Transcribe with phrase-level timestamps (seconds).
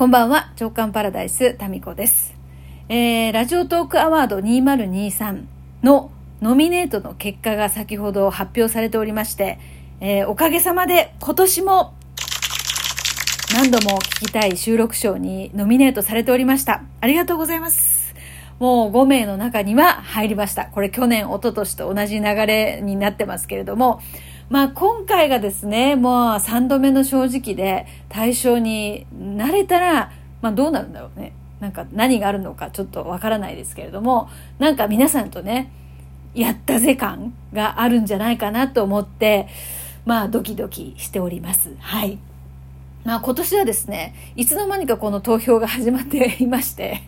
[0.00, 2.34] こんばんは、長官パラダイス、タミコです。
[2.88, 5.44] えー、ラジオトークアワード2023
[5.82, 9.58] のノミネートの結果が先ほど発表されておりまして、
[10.00, 11.94] えー、おかげさまで今年も
[13.52, 16.82] 何度も聞きたい収録賞にノミネートされておりました。
[17.02, 18.14] ありがとうございます。
[18.58, 20.64] もう5名の中には入りました。
[20.64, 24.00] これ去年、一昨年と同じ流れになってますけれども、
[24.50, 30.10] まあ今回がですね、もう3度目の正直で対象になれたら、
[30.42, 31.32] まあどうなるんだろうね。
[31.60, 35.70] なんか何があるのかちょっとわからないですけれども、なんか皆さんとね、
[36.34, 39.46] やったぜ感があるんじゃないかなと思って、
[40.04, 41.76] まあドキドキしております。
[41.78, 42.18] はい。
[43.04, 47.02] まあ今年はですね、いつの間にかこの投票が始まっていまして、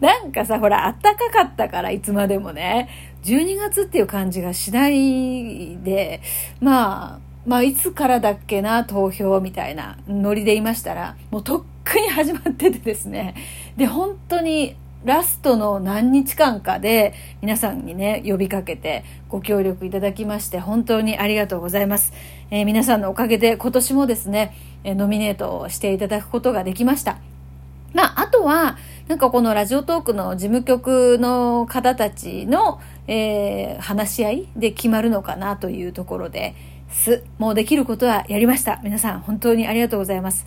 [0.00, 3.11] なんかさ、ほら、暖かかったから、いつまでもね。
[3.22, 6.20] 12月っていう感じがしないで、
[6.60, 13.34] まあ、まあ、いつからだっけな、投票みたいなノリでいましたら、もうとっくに始まっててですね。
[13.76, 22.12] で、本当にラストの何日間かで皆さんにね、呼びかけてご協力いただきまして、本当にありがとうございます。
[22.50, 27.18] えー、皆さんのおかげで今年もですね、ノミネートをしていただくことができました。
[27.92, 28.76] まあ、あとは、
[29.12, 36.54] なんかこのラジオトークの事務局の方たちの、えー、話し合いで決まるのかなというところで
[36.88, 37.22] す。
[37.36, 38.80] もうできることはやりました。
[38.82, 40.46] 皆さん本当にありがとうございます。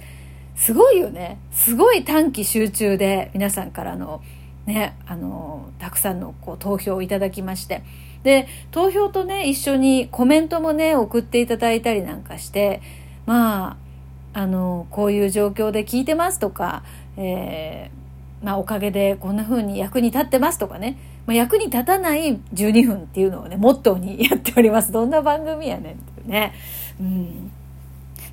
[0.56, 1.38] すごいよね。
[1.52, 4.24] すごい短期集中で皆さんからの
[4.66, 7.84] ね、あの、たくさんのこう投票をいただきまして。
[8.24, 12.82] で、投票とね、一緒にコメントもね、送っていただいたりなんかして、
[13.28, 13.78] ま
[14.34, 16.82] あ、あの、こういう状況で聞いてますとか、
[17.16, 18.05] えー
[18.44, 24.92] まあ、おかげでこんな風に役に立ってますとかね、まあ、役に立たない12分っていうのをね、モットーにやっております。
[24.92, 26.54] どんな番組やねんっていうね。
[27.00, 27.52] うん。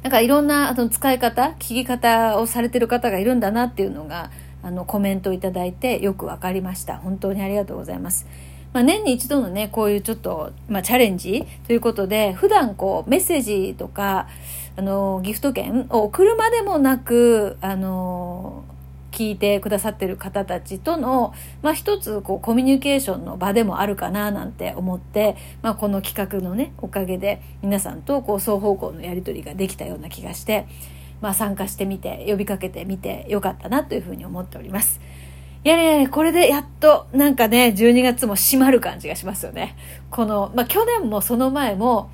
[0.03, 4.31] なんかいろんなあの使い方、聞き方をされてる方がいるんだなっていうのが、
[4.63, 6.97] あの、コメントいただいてよくわかりました。
[6.99, 8.27] 本当にありがとうございます。
[8.73, 14.29] まあ、年に一度のね、こういうちょっと、まあ、チャレンジということで、普段こう、メッセージとか、
[14.77, 18.65] あの、ギフト券を送るまでもなく、あの、
[19.13, 30.67] 聞いてくださってる方たちとの、まあ、一つこうコミュニケーションの場でもあるかななんて思って、まあ、この企画のねおかげで皆さんとこう双方向のやり取りができたような気がして、
[31.21, 35.01] まあ、参加してみて呼びかけてみてよかったなというふうに思っております。
[35.65, 39.77] いやね、これでやっとなんかね、12月も閉まる感じがしますよね。
[40.11, 42.11] この、まあ、去年もその前も、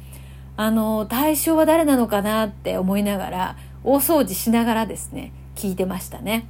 [0.59, 6.47] あの、対象は誰なのかなって思いながら、大掃除しながらですね、聞いてましたね。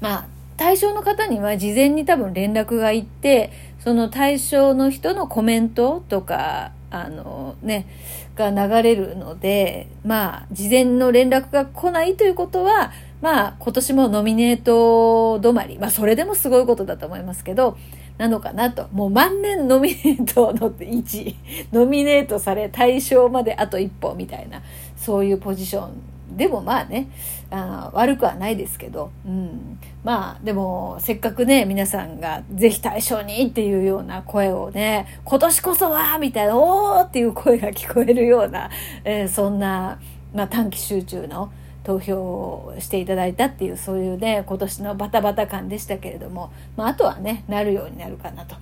[0.00, 0.26] まあ、
[0.56, 7.86] 対象の方には事前に多分連絡がいって、その対象の人のコメントとか、あのね、
[8.34, 15.78] が流れるので、まあ、事前の連絡が来ないということは、まあ、今年もノミネート止まり。
[15.78, 17.76] まあ、それでもすごいことだと思いますけど、
[18.16, 18.88] なのかなと。
[18.92, 21.36] もう万年ノミネートの位置、
[21.72, 24.62] ノミネートされ対象まであと一歩みたいな、
[24.96, 25.90] そういうポジション
[26.38, 27.10] でもまあね
[27.50, 38.70] あ悪くはないですけど、うん、まあでもせっかくね皆さんがぜひ対象にっていうような声をね今年こそはみたいなおーっていう声が聞こえるような、
[39.04, 39.98] えー、そんな、
[40.32, 48.54] まあ、短期集中の投票をしていただいたっていうそういうね今年のバタバタ感でしたけれども、まあ、あとはねなるようになるかなと。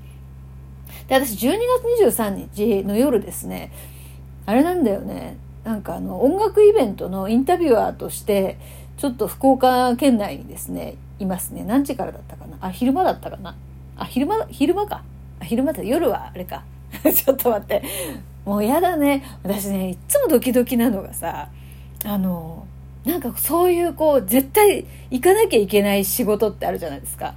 [1.08, 1.58] で私12
[1.98, 3.70] 月23日の夜ですね
[4.46, 8.56] あれなんだよねなんかあの音楽イベントのインタビュアーとして
[8.98, 11.64] ちょっと福岡県内にですねいますね。
[11.64, 12.56] 何時からだったかな？
[12.60, 13.56] あ昼間だったかな？
[13.96, 15.02] あ昼間昼間か？
[15.42, 16.62] 昼間だ夜はあれか。
[17.02, 17.82] ちょっと待って。
[18.44, 19.24] もうやだね。
[19.42, 21.48] 私ねいっつもドキドキなのがさ
[22.04, 22.64] あの
[23.04, 27.34] なんかそういうこう絶対行かなきゃいけない仕事ってあるじゃないですか。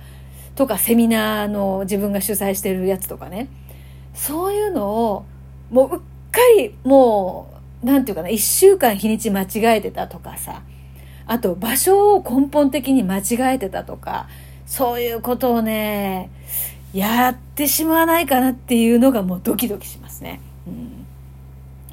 [0.55, 3.47] とかセミナーの自分が主催してるやつとかね。
[4.13, 5.25] そういうのを
[5.71, 5.99] もううっ
[6.31, 10.63] かりもうなんていうかな、一週間日にち間違えてたとかさ、
[11.25, 14.27] あと場所を根本的に間違えてたとか、
[14.65, 16.29] そういうことをね、
[16.93, 20.41] やってしまわないかなっていうのがもうドキドキしますね。
[20.67, 21.05] うん、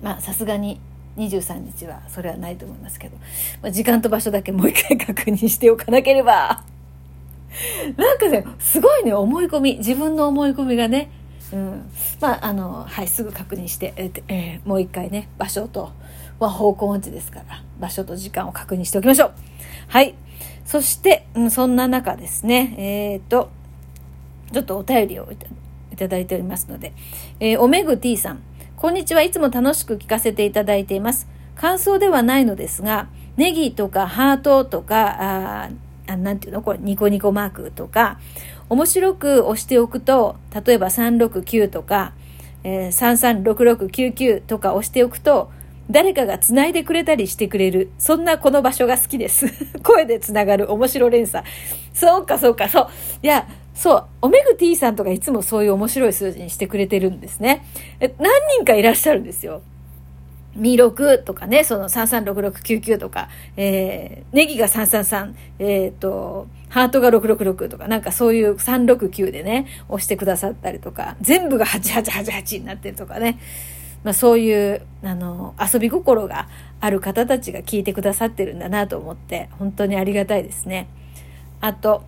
[0.03, 0.81] まあさすがに
[1.17, 3.17] 23日はそれはないと思いますけど、
[3.63, 6.65] まあ、時間と場所だけもう一回確認しておかなければ。
[7.97, 11.11] なんかね、すごいね、思い込み、自分の思い込みがね、
[11.53, 11.91] うん、
[12.21, 15.93] まああのはいすぐ確認して、えーえー、もう一回ね場所と
[16.39, 19.33] は方向音痴ですから場所と時間を確認しておきましょう。
[19.89, 20.15] はい。
[20.65, 22.75] そして、うん、そんな中ですね。
[22.79, 23.51] えっ、ー、と
[24.53, 25.29] ちょっとお便りを
[25.93, 26.93] いただいておりますので、
[27.41, 28.43] えー、おめぐ T さん。
[28.77, 29.23] こんにちは。
[29.23, 31.29] いつも楽しく聞かせていただいています。
[31.55, 35.71] 感想ではないのですがネギとかハートとか、あ
[36.09, 36.63] あなんていうの？
[36.63, 38.19] これ、ニコニコマークとか、
[38.69, 40.37] 面白く押しておくと、
[40.67, 42.15] 例えば369とか、
[42.65, 45.51] えー、336699とか押しておくと、
[45.89, 47.91] 誰かが繋いでくれたりしてくれる。
[47.99, 49.47] そんなこの場所が好きです。
[49.85, 51.47] 声で繋がる面白連鎖。
[51.93, 52.89] そうか、そうか、そう。
[53.23, 57.65] いや、そう、オメグ T さんとかいつもそういう面白い数字にしてくれてるんですね。
[58.01, 59.63] え何人かいらっしゃるんですよ。
[60.57, 73.39] 26とかね、その336699とか、えー、ネギが333、えっ、ー、と、ハートが666とか、なんかそういう369でね、押してくださったりとか、全部が8888になってるとかね。
[74.05, 76.49] まあそういう、あの、遊び心が
[76.81, 80.89] ある方たちが聞いてくださってるんだなと思って、本当にありがたいですね。
[81.61, 82.05] あと、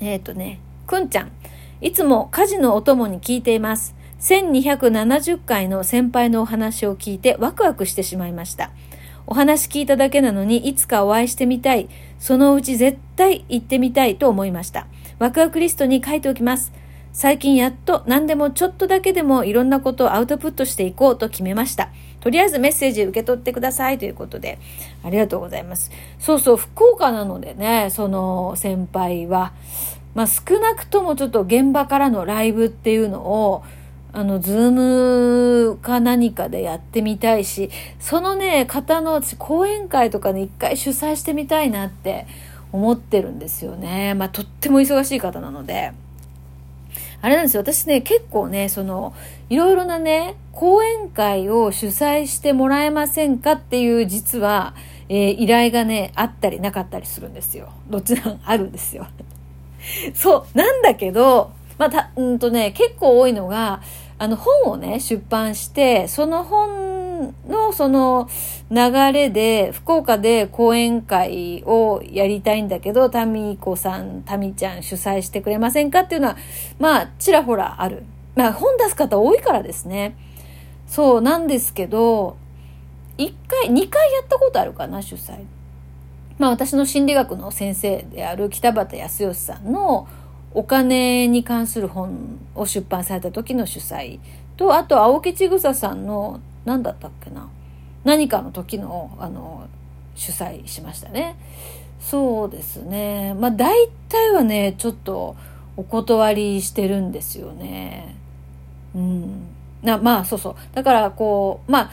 [0.00, 1.32] えっ、ー、とね、くんちゃん。
[1.80, 3.94] いつも家事のお供に聞いています。
[4.20, 8.70] 1270回の先輩のお話を聞いてワクワクしてしまいました。
[9.26, 11.88] お話聞いただけなのにいつかお会いしてみたい。
[12.18, 14.86] そのうち絶対行ってみたいと思いました。
[15.18, 16.72] ワクワクリストに書いておきます。
[17.12, 21.90] 最近やっと何でもちょっとだけでもいろんなことをアウトプットしていこうと決めました。
[22.20, 24.58] とりあえずメッセージ受け取ってくださいということで、
[25.04, 25.92] ありがとうございます。
[26.18, 29.52] そうそう、福岡なのでね、その先輩は、
[30.14, 33.62] まあ少なくともちょっと現場からのライブっていうのを、
[34.16, 34.70] あの、ズー
[35.72, 37.68] ムか何かでやってみたいし、
[37.98, 42.28] そのね、方の講演会とかね、一回主催してみたいなって
[42.70, 44.14] 思ってるんですよね。
[44.14, 45.92] まあ、とっても忙しい方なので。
[47.22, 47.62] あれなんですよ。
[47.62, 49.14] 私ね、結構ね、その、
[49.50, 54.76] いろいろなね、講演会を主催してもらえませんかっていう、実は、
[55.08, 57.72] えー、依頼がね、あったりなかったりするんですよ。
[57.90, 59.08] どっちらもあるんですよ。
[60.14, 63.82] そう、なんだけど、まあ、た、うんとね、結構多いのが、
[64.18, 68.28] あの本をね、出版して、その本のその
[68.70, 76.36] 流れで、福岡で講演会をやりたいんだけど、タミコさん、タミちゃん主催してくれませんかっていうのは、
[76.78, 78.04] まあ、ちらほらある。
[78.36, 80.16] まあ、本出す方多いからですね。
[80.86, 82.36] そうなんですけど、
[83.16, 85.44] 一回、二回やったことあるかな、主催。
[86.38, 90.08] まあ、私の心理学の先生である北畑康義さんの
[90.54, 94.20] お金に関する本を出版された時の主催
[94.56, 97.48] と、あと、青木千草さんの、何だったっけな。
[98.04, 99.66] 何かの時の、あの、
[100.14, 101.36] 主催しましたね。
[101.98, 103.34] そうですね。
[103.34, 105.36] まあ、大体はね、ちょっと
[105.76, 108.14] お断りしてるんですよね。
[108.94, 109.46] うん。
[109.82, 110.56] な、まあ、そうそう。
[110.72, 111.90] だから、こう、まあ、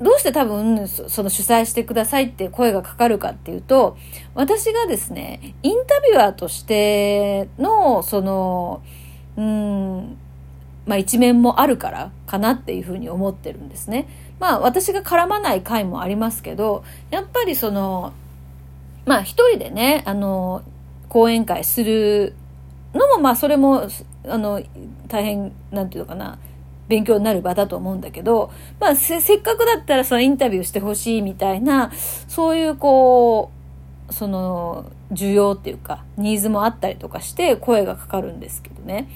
[0.00, 3.96] どうして多分その主催してくださいって声がかかるかっていうと
[4.34, 8.82] 私がですねインタビュアーとしてのその
[9.36, 10.16] うん
[10.86, 14.08] まあ一面もあるからかなっていうふうに思ってるんですね。
[14.40, 18.12] まあ私が絡まない回もありますけどやっぱりその
[19.04, 20.62] まあ一人でねあの
[21.08, 22.34] 講演会する
[22.94, 23.88] のもまあそれも
[24.28, 24.62] あの
[25.08, 26.38] 大変なんていうのかな
[26.88, 28.50] 勉強になる場だと思うんだけど、
[28.80, 31.92] まあせ、っかくだったらそのインタビューしてほしいみたいな、
[32.26, 33.50] そういうこ
[34.08, 39.08] う、その、需要っていうか、ニーズもあったりとかして声がかかるんですけどね。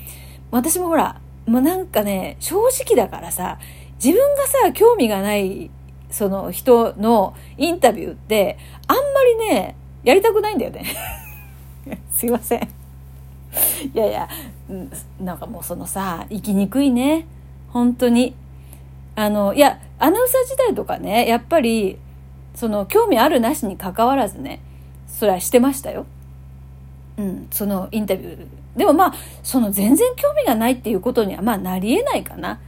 [0.51, 3.59] 私もほら、もうなんかね、正直だからさ、
[4.03, 5.71] 自分がさ、興味がない、
[6.11, 10.85] その人のインタビューって、あんまりね、やりたくないんだよね。
[12.15, 12.63] すいません。
[12.63, 14.29] いやいや、
[15.21, 17.27] なんかもうそのさ、生きにくいね。
[17.73, 18.35] 本当に。
[19.15, 21.99] あの、いや、アナウンサー時代とかね、やっぱり、
[22.55, 24.61] その、興味あるなしに関わらずね、
[25.07, 26.07] それはしてましたよ。
[27.19, 28.47] うん、そのインタビュー。
[28.77, 32.59] でもまあ、その全然興味がないっていうことには、まあ、なり得ないかな。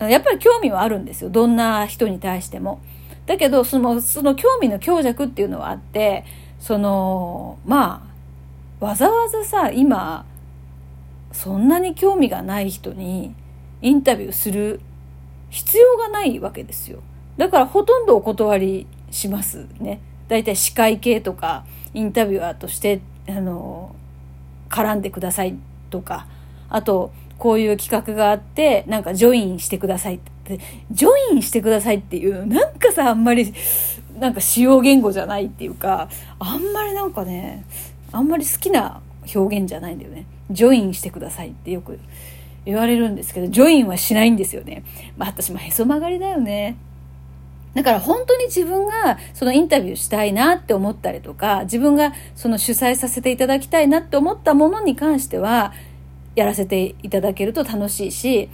[0.00, 1.30] やっぱり興味はあるんですよ。
[1.30, 2.80] どんな人に対しても。
[3.26, 6.24] だけど、その、その興味の強弱っていうのはあって、
[6.60, 8.08] その、ま
[8.80, 10.24] あ、わざわざさ、今、
[11.32, 13.34] そんなに興味がない人に、
[13.82, 14.80] インタビューする
[15.50, 17.00] 必要がないわけですよ。
[17.36, 20.00] だからほとんどお断りしますね。
[20.28, 23.94] だいたい司会系とかインタビュアーとしてあの
[24.68, 25.56] 絡んでください
[25.90, 26.26] とか
[26.68, 33.52] あとこういう企画があってなんかジョインしてくださいってジョインしてくださいっていうなんかさあんまり
[34.18, 36.08] なんか使用言語じゃないっていうか
[36.38, 37.64] あんまりなんかね
[38.12, 39.00] あんまり好きな
[39.34, 41.98] 表現じゃないんだよねジョインしてくださいってよく
[42.68, 44.84] 言われるんですけど、ジョインはしないんですよね。
[45.16, 46.76] まあ私もへそ曲がりだよね。
[47.72, 55.72] だから本当に自分がそのインタビューしたいなって思ったりとか、自分がその主催させていただきたいなって思ったものに関しては、
[56.34, 58.50] やらせていただけると楽しいし、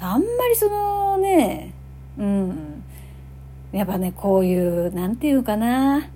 [0.00, 1.74] あんまりそのね、
[2.16, 2.82] うん、
[3.72, 6.08] やっぱね、こういう、なんていうかな。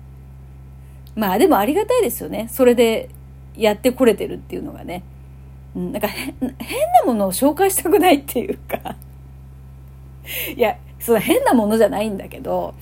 [1.15, 2.47] まあでもありがたいですよね。
[2.49, 3.09] それで
[3.55, 5.03] やってこれてるっていうのがね。
[5.79, 8.97] うん、なんか変なものを紹介したくないっていうか。
[10.55, 12.75] いや、その変なものじゃないんだけど、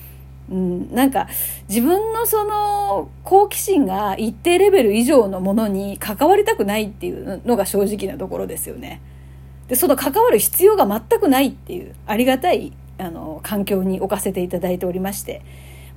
[0.50, 1.28] うん、なんか
[1.68, 9.00] 自分のその好奇心が一定レベル以上のものに関わりたくないっていうのが正直なところですよね。
[9.68, 15.42] でその関わる必要が全くないっていうありがたいあの環境に置かせていただいておりまして。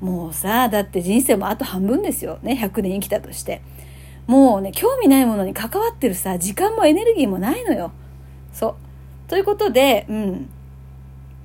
[0.01, 2.39] もうさだって人生もあと半分ですよ。
[2.41, 3.61] ね100年生きたとして。
[4.27, 7.91] もうね興味ないものに関わってるさ時間もエネルギーもないのよ
[8.53, 8.67] そ
[9.27, 10.49] うということでうん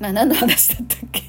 [0.01, 1.23] まあ何の話だったっけ？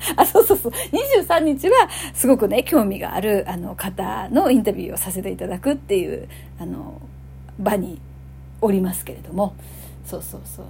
[0.16, 0.72] あ、そうそうそう。
[0.72, 6.28] 23日はすごくね、興味があるあの方のインタビューをさせていただくっていう、
[6.58, 7.00] あの、
[7.58, 8.00] 場に
[8.62, 9.54] おりますけれども。
[10.06, 10.66] そうそうそう。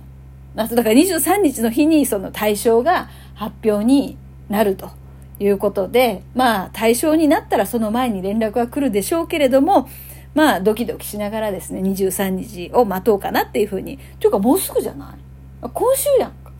[0.56, 4.16] だから23日の日にその対象が発表に
[4.48, 4.90] なると
[5.40, 9.88] いうことで、まあ対象になったらその前に連絡が来るでしょうけれども、
[10.34, 13.98] まあドキドキしながらですね、23日を待とうかなっていうふうに。
[14.20, 15.68] というかもうすぐじゃない？
[15.72, 16.52] 今週やんか。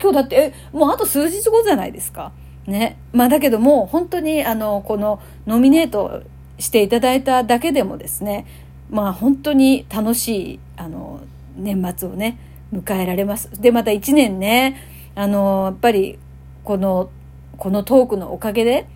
[0.00, 2.32] 今日だって、え、もうあと数日後じゃないですか。
[2.66, 2.96] ね。
[3.12, 6.22] まあだけども、本当にあの、このノミネート
[6.58, 8.46] していただいただけでもですね、
[8.90, 11.20] まあ本当に楽しい、あの、
[11.56, 12.38] 年末をね、
[12.72, 13.50] 迎えられます。
[13.60, 14.76] で、また1年ね、
[15.14, 16.18] あの、やっぱり、
[16.64, 17.10] この、
[17.62, 18.88] このトークのおかげで、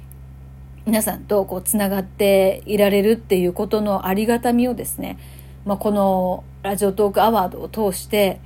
[0.86, 5.20] 皆さんとこう、つながっていられるっていうことのありがたみをですね、
[5.64, 8.40] まあ、このラジオトークアワードを通して、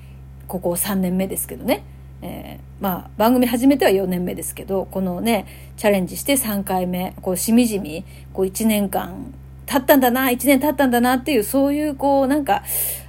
[0.47, 1.85] ここ3年目ですけどね、
[2.21, 5.47] えー、まあ、番組始めては4年目ですけど、このね、
[5.79, 9.33] チャレンジして3回目、こう、しみじみ、こう、1年間
[9.65, 12.63] 経ったんだな、1年経ったんだなっていう、そういう、こう、なんか、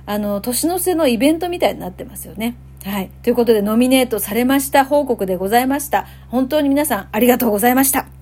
[0.06, 2.56] あの、年の瀬のイベントみたいになってますよね。
[2.84, 3.12] はい。
[3.24, 6.08] ということで、ノミネートされました報告でございました。
[6.30, 8.21] 本当に皆さん、ありがとうございました。